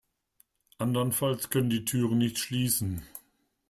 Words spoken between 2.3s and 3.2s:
schließen.